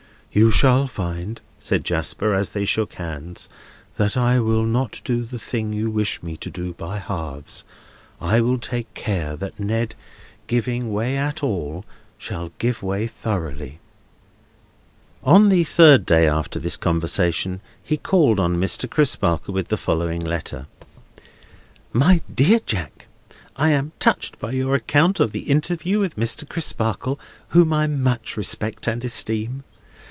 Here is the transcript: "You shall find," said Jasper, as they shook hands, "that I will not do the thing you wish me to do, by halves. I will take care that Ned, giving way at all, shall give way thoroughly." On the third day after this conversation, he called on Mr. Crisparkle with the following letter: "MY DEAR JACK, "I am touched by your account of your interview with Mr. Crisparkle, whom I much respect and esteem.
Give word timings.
"You 0.33 0.49
shall 0.49 0.87
find," 0.87 1.41
said 1.59 1.83
Jasper, 1.83 2.33
as 2.33 2.51
they 2.51 2.63
shook 2.63 2.93
hands, 2.93 3.49
"that 3.97 4.15
I 4.15 4.39
will 4.39 4.63
not 4.63 5.01
do 5.03 5.25
the 5.25 5.37
thing 5.37 5.73
you 5.73 5.89
wish 5.89 6.23
me 6.23 6.37
to 6.37 6.49
do, 6.49 6.71
by 6.71 6.99
halves. 6.99 7.65
I 8.21 8.39
will 8.39 8.57
take 8.57 8.93
care 8.93 9.35
that 9.35 9.59
Ned, 9.59 9.93
giving 10.47 10.93
way 10.93 11.17
at 11.17 11.43
all, 11.43 11.83
shall 12.17 12.53
give 12.59 12.81
way 12.81 13.07
thoroughly." 13.07 13.81
On 15.21 15.49
the 15.49 15.65
third 15.65 16.05
day 16.05 16.29
after 16.29 16.59
this 16.61 16.77
conversation, 16.77 17.59
he 17.83 17.97
called 17.97 18.39
on 18.39 18.55
Mr. 18.55 18.89
Crisparkle 18.89 19.53
with 19.53 19.67
the 19.67 19.75
following 19.75 20.21
letter: 20.21 20.67
"MY 21.91 22.21
DEAR 22.33 22.61
JACK, 22.65 23.07
"I 23.57 23.71
am 23.71 23.91
touched 23.99 24.39
by 24.39 24.51
your 24.51 24.75
account 24.75 25.19
of 25.19 25.35
your 25.35 25.45
interview 25.49 25.99
with 25.99 26.15
Mr. 26.15 26.47
Crisparkle, 26.47 27.19
whom 27.49 27.73
I 27.73 27.87
much 27.87 28.37
respect 28.37 28.87
and 28.87 29.03
esteem. 29.03 29.65